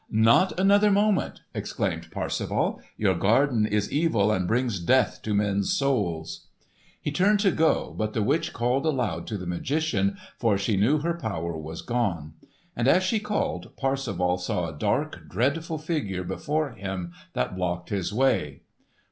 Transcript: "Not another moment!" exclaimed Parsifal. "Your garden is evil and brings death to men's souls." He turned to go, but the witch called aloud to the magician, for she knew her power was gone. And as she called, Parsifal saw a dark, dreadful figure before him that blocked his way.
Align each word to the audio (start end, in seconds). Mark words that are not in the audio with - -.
"Not 0.09 0.59
another 0.59 0.89
moment!" 0.89 1.41
exclaimed 1.53 2.09
Parsifal. 2.09 2.81
"Your 2.97 3.13
garden 3.13 3.67
is 3.67 3.91
evil 3.91 4.31
and 4.31 4.47
brings 4.47 4.79
death 4.79 5.21
to 5.21 5.35
men's 5.35 5.73
souls." 5.73 6.47
He 6.99 7.11
turned 7.11 7.39
to 7.41 7.51
go, 7.51 7.93
but 7.95 8.13
the 8.13 8.23
witch 8.23 8.51
called 8.51 8.87
aloud 8.87 9.27
to 9.27 9.37
the 9.37 9.45
magician, 9.45 10.17
for 10.39 10.57
she 10.57 10.75
knew 10.75 11.01
her 11.01 11.13
power 11.13 11.55
was 11.55 11.83
gone. 11.83 12.33
And 12.75 12.87
as 12.87 13.03
she 13.03 13.19
called, 13.19 13.77
Parsifal 13.77 14.39
saw 14.39 14.67
a 14.69 14.73
dark, 14.75 15.29
dreadful 15.29 15.77
figure 15.77 16.23
before 16.23 16.71
him 16.71 17.11
that 17.33 17.55
blocked 17.55 17.89
his 17.91 18.11
way. 18.11 18.63